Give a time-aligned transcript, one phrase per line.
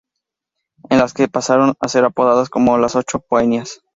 [0.89, 3.81] En las que pasaron a ser apodadas como las "Ocho Peonías".